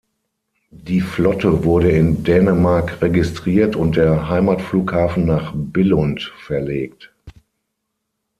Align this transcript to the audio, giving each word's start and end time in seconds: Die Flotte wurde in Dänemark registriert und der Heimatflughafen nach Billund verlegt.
Die 0.71 0.99
Flotte 0.99 1.63
wurde 1.63 1.91
in 1.91 2.23
Dänemark 2.23 3.03
registriert 3.03 3.75
und 3.75 3.97
der 3.97 4.29
Heimatflughafen 4.29 5.25
nach 5.27 5.53
Billund 5.55 6.33
verlegt. 6.43 7.11